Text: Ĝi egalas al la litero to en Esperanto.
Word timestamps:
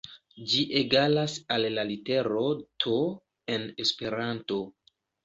Ĝi 0.51 0.61
egalas 0.77 1.35
al 1.55 1.65
la 1.73 1.83
litero 1.89 2.45
to 2.85 2.95
en 3.57 3.69
Esperanto. 3.85 4.59